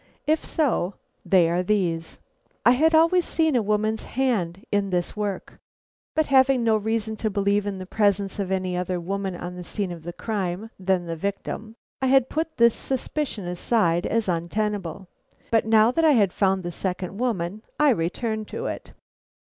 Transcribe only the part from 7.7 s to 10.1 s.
the presence of any other woman on the scene